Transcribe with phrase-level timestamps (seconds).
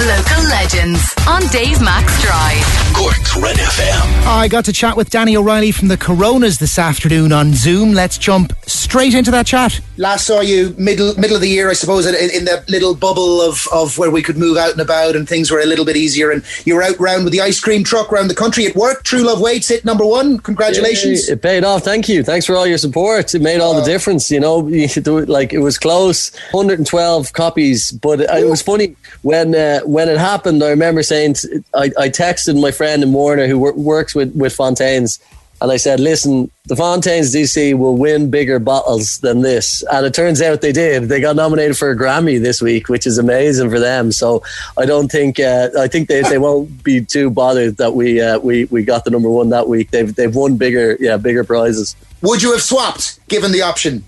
[0.00, 2.80] Local legends on Dave Max Drive.
[2.94, 4.26] Cork's Red FM.
[4.26, 7.92] I got to chat with Danny O'Reilly from the Coronas this afternoon on Zoom.
[7.92, 9.78] Let's jump straight into that chat.
[9.98, 13.42] Last saw you middle middle of the year, I suppose, in, in the little bubble
[13.42, 15.96] of, of where we could move out and about and things were a little bit
[15.96, 16.30] easier.
[16.30, 18.64] And you were out round with the ice cream truck around the country.
[18.64, 19.04] It worked.
[19.04, 20.38] True Love Waits hit number one.
[20.38, 21.28] Congratulations.
[21.28, 21.84] It paid off.
[21.84, 22.24] Thank you.
[22.24, 23.34] Thanks for all your support.
[23.34, 24.30] It made all the difference.
[24.30, 27.92] You know, you do it like it was close, 112 copies.
[27.92, 30.62] But it, it was funny when uh, when it happened.
[30.62, 31.34] I remember saying
[31.74, 35.18] I texted my friend in Warner who wor- works with with Fontaines,
[35.60, 40.14] and I said, "Listen, the Fontaines DC will win bigger bottles than this." And it
[40.14, 41.08] turns out they did.
[41.08, 44.12] They got nominated for a Grammy this week, which is amazing for them.
[44.12, 44.42] So
[44.78, 48.38] I don't think uh, I think they, they won't be too bothered that we uh,
[48.38, 49.90] we we got the number one that week.
[49.90, 51.96] They've they've won bigger yeah bigger prizes.
[52.22, 54.04] Would you have swapped given the option?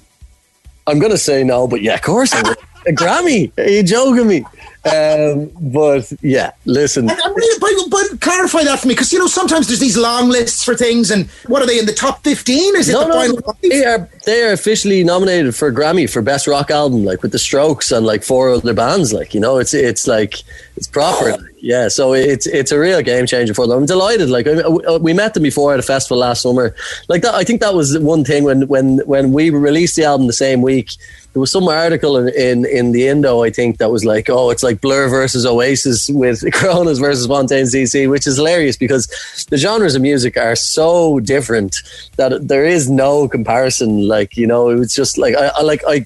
[0.87, 2.59] I'm gonna say no, but yeah, of course I would.
[2.87, 3.51] a Grammy?
[3.59, 4.45] Are you joking me?
[4.85, 7.09] Um, but yeah, listen.
[7.09, 9.97] And, and really, but, but clarify that for me, because you know sometimes there's these
[9.97, 12.75] long lists for things, and what are they in the top fifteen?
[12.75, 13.41] Is it No, the no, final?
[13.43, 13.56] five?
[13.62, 17.31] they are they are officially nominated for a Grammy for best rock album, like with
[17.31, 19.12] the Strokes and like four other bands.
[19.12, 20.43] Like you know, it's it's like
[20.77, 21.37] it's proper.
[21.63, 23.79] Yeah, so it's it's a real game changer for them.
[23.79, 24.29] I'm delighted.
[24.29, 26.75] Like I, I- we met them before at a festival last summer.
[27.09, 30.27] Like that, I think that was one thing when when when we released the album
[30.27, 30.91] the same week.
[31.33, 34.51] There was some article in, in, in the Indo, I think, that was like, oh,
[34.51, 39.07] it's like Blur versus Oasis with Coronas versus Fontaines DC, which is hilarious because
[39.49, 41.77] the genres of music are so different
[42.17, 44.07] that there is no comparison.
[44.07, 46.05] Like, you know, it was just like, I, I like, I,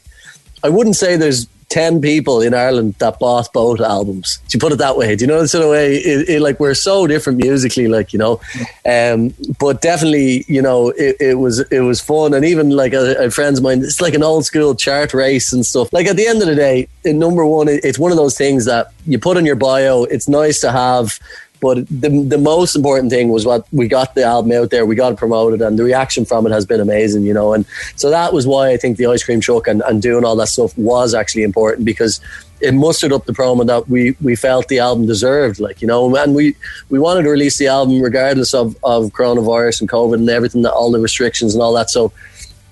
[0.63, 4.39] I wouldn't say there's 10 people in Ireland that bought both albums.
[4.51, 5.97] To put it that way, do you know the sort of way?
[5.97, 8.41] It, it, like we're so different musically, like you know,
[8.89, 13.25] um, but definitely, you know, it, it was it was fun, and even like a,
[13.25, 15.93] a friend's of mine, it's like an old school chart race and stuff.
[15.93, 18.39] Like at the end of the day, in number one, it, it's one of those
[18.39, 20.05] things that you put in your bio.
[20.05, 21.19] It's nice to have.
[21.61, 24.95] But the the most important thing was what we got the album out there, we
[24.95, 27.53] got it promoted, and the reaction from it has been amazing, you know.
[27.53, 27.65] And
[27.97, 30.49] so that was why I think the ice cream truck and, and doing all that
[30.49, 32.21] stuff was actually important because
[32.61, 36.15] it mustered up the promo that we we felt the album deserved, like you know.
[36.17, 36.57] And we
[36.89, 40.73] we wanted to release the album regardless of of coronavirus and COVID and everything, that
[40.73, 41.91] all the restrictions and all that.
[41.91, 42.13] So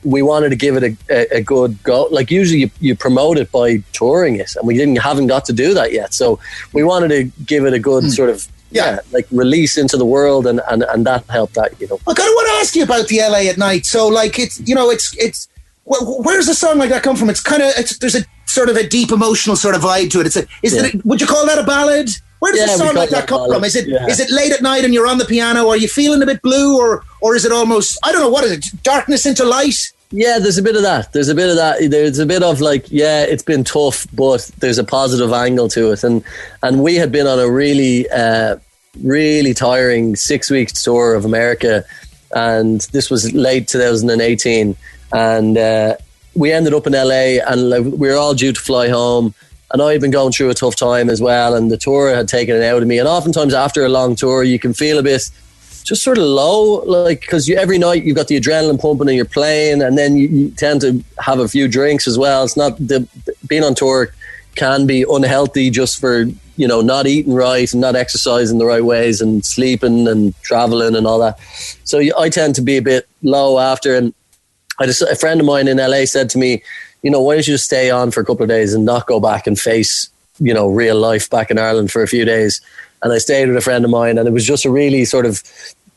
[0.05, 2.09] we wanted to give it a, a, a good go.
[2.11, 5.53] Like usually you, you promote it by touring it, and we didn't haven't got to
[5.53, 6.15] do that yet.
[6.15, 6.39] So
[6.73, 8.11] we wanted to give it a good hmm.
[8.11, 11.87] sort of yeah, like release into the world, and, and and that helped that you
[11.89, 11.99] know.
[12.07, 13.87] I kind of want to ask you about the LA at night.
[13.87, 15.49] So, like, it's you know, it's it's
[15.87, 17.31] wh- where's a song like that come from?
[17.31, 20.21] It's kind of it's there's a sort of a deep emotional sort of vibe to
[20.21, 20.27] it.
[20.27, 20.87] It's a is Yeah.
[20.87, 22.11] it would you call that a ballad?
[22.41, 23.55] Where does Yeah, a song like that come ballad.
[23.57, 23.65] from?
[23.65, 24.25] Is it is Yeah.
[24.27, 25.69] it late at night and you're on the piano?
[25.69, 28.45] Are you feeling a bit blue, or or is it almost I don't know what
[28.45, 28.67] is it?
[28.83, 29.77] Darkness into light.
[30.11, 31.13] Yeah, there's a bit of that.
[31.13, 31.91] There's a bit of that.
[31.91, 35.91] There's a bit of like, yeah, it's been tough, but there's a positive angle to
[35.93, 36.05] it.
[36.05, 36.23] And
[36.63, 38.57] and we had been on a really, uh,
[39.03, 41.85] really tiring six week tour of America,
[42.35, 44.77] and this was late 2018,
[45.13, 45.97] and uh,
[46.35, 49.35] we ended up in LA, and like, we were all due to fly home.
[49.73, 52.29] And I had been going through a tough time as well, and the tour had
[52.29, 52.99] taken it out of me.
[52.99, 55.29] And oftentimes after a long tour, you can feel a bit
[55.85, 59.25] just sort of low, like because every night you've got the adrenaline pumping and you're
[59.25, 62.45] playing, and then you, you tend to have a few drinks as well.
[62.45, 63.07] It's not the
[63.49, 64.13] being on tour
[64.57, 66.25] can be unhealthy just for
[66.57, 70.95] you know not eating right and not exercising the right ways and sleeping and traveling
[70.95, 71.39] and all that.
[71.85, 74.15] So I tend to be a bit low after, and
[74.79, 76.63] I just a friend of mine in LA said to me,
[77.03, 79.07] you know, why don't you just stay on for a couple of days and not
[79.07, 80.09] go back and face
[80.41, 82.61] you know real life back in Ireland for a few days.
[83.03, 85.27] And I stayed with a friend of mine, and it was just a really sort
[85.27, 85.43] of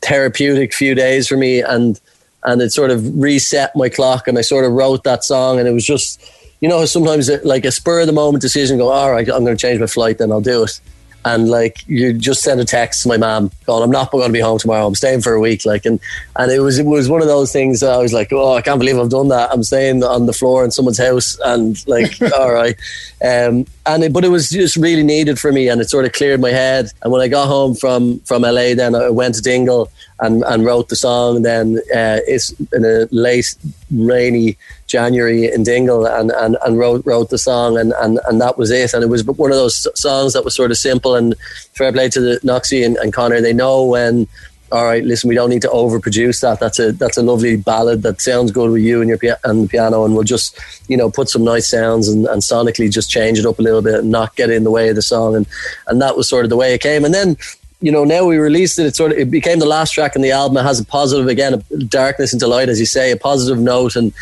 [0.02, 2.00] therapeutic few days for me, and
[2.44, 5.66] and it sort of reset my clock, and I sort of wrote that song, and
[5.66, 6.20] it was just,
[6.60, 9.56] you know, sometimes like a spur of the moment decision, go, all right, I'm going
[9.56, 10.80] to change my flight, then I'll do it.
[11.24, 14.32] And like you just send a text to my mom going, I'm not going to
[14.32, 14.86] be home tomorrow.
[14.86, 15.66] I'm staying for a week.
[15.66, 15.98] Like, and
[16.36, 18.78] and it was it was one of those things I was like, oh, I can't
[18.78, 19.50] believe I've done that.
[19.52, 22.76] I'm staying on the floor in someone's house, and like, all right.
[23.22, 26.12] Um, and it, but it was just really needed for me, and it sort of
[26.12, 26.92] cleared my head.
[27.02, 29.90] And when I got home from from LA, then I went to Dingle
[30.20, 31.36] and and wrote the song.
[31.36, 33.54] And then uh, it's in a late
[33.90, 34.56] rainy
[34.86, 38.70] January in Dingle, and and, and wrote wrote the song, and, and and that was
[38.70, 38.94] it.
[38.94, 41.14] And it was one of those songs that was sort of simple.
[41.14, 41.34] And
[41.74, 44.26] fair play to the Knoxy and, and Conor, they know when.
[44.70, 45.28] All right, listen.
[45.28, 46.60] We don't need to overproduce that.
[46.60, 49.68] That's a that's a lovely ballad that sounds good with you and your pia- and
[49.70, 53.38] piano, and we'll just you know put some nice sounds and, and sonically just change
[53.38, 55.34] it up a little bit and not get in the way of the song.
[55.36, 55.46] And
[55.86, 57.06] and that was sort of the way it came.
[57.06, 57.38] And then
[57.80, 58.86] you know, now we released it.
[58.86, 60.56] It sort of it became the last track in the album.
[60.56, 63.94] It has a positive again, a darkness into light, as you say, a positive note,
[63.94, 64.12] and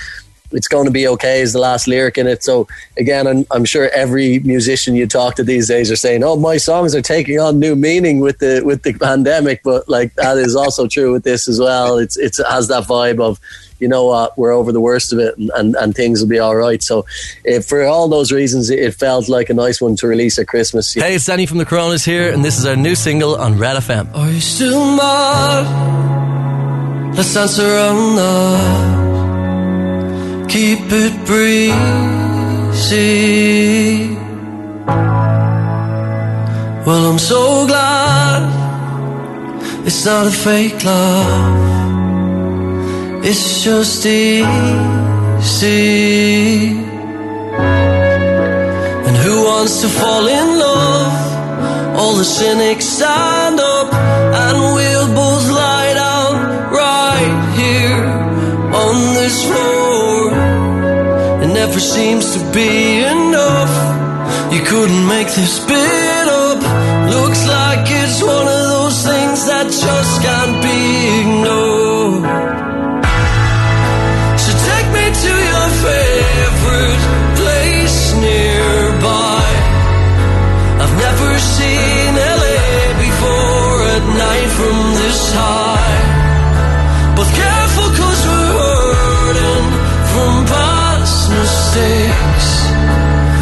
[0.53, 2.43] it's going to be okay is the last lyric in it.
[2.43, 6.37] So again, I'm, I'm sure every musician you talk to these days are saying, "Oh,
[6.37, 10.39] my songs are taking on new meaning with the with the pandemic." But like that
[10.39, 11.99] is also true with this as well.
[11.99, 13.41] It's it's it has that vibe of
[13.79, 16.39] you know what, we're over the worst of it and, and, and things will be
[16.39, 16.83] all right.
[16.83, 17.05] So,
[17.67, 20.95] for all those reasons, it, it, felt like a nice one to release at Christmas.
[20.95, 23.77] Hey, it's Danny from the Coronas here, and this is our new single on Red
[23.77, 24.15] FM.
[24.15, 25.67] Are you still mad?
[30.57, 31.75] Keep it breezy.
[36.87, 38.41] Well, I'm so glad
[39.87, 41.67] it's not a fake love.
[43.23, 44.47] It's just easy.
[49.07, 51.99] And who wants to fall in love?
[51.99, 56.33] All the cynics stand up and we'll both lie down
[56.73, 58.07] right here
[58.83, 59.96] on this floor.
[61.67, 63.75] Never seems to be enough.
[64.55, 66.61] You couldn't make this bit up.
[67.11, 70.79] Looks like it's one of those things that just can't be
[71.21, 72.23] ignored.
[74.43, 77.03] So take me to your favorite
[77.41, 79.47] place nearby.
[80.83, 82.63] I've never seen LA
[83.07, 85.66] before at night from this high.
[91.77, 92.49] Mistakes.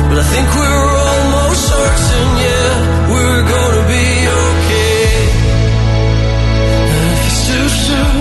[0.08, 2.70] But I think we're almost certain, yeah,
[3.12, 4.06] we're gonna be
[4.42, 5.08] okay.
[6.90, 8.16] And if it's too soon,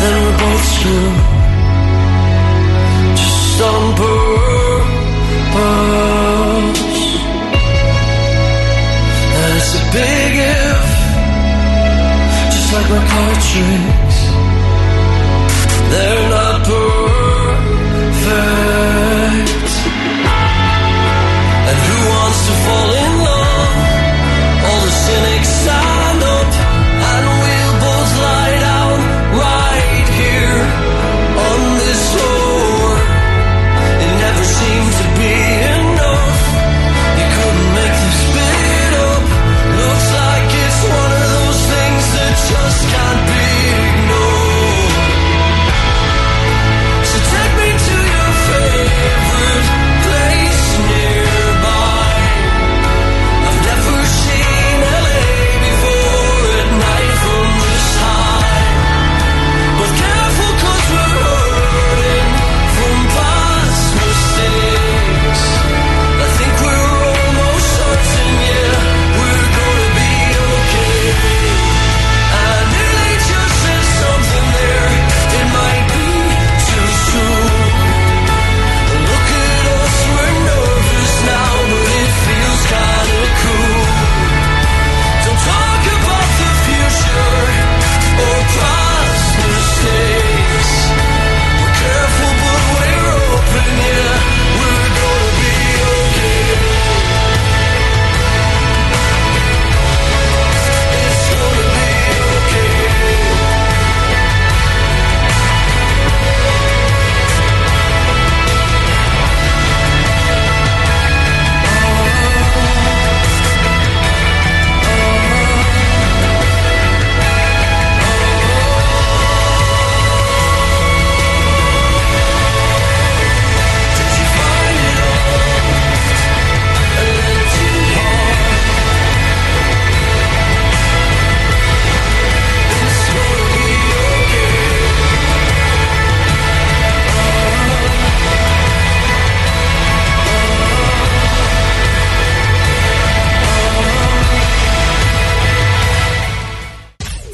[0.00, 1.18] then we're both screwed
[3.62, 5.02] on purpose.
[9.36, 10.82] That's a big if,
[12.52, 13.00] just like my
[13.48, 13.91] tricks.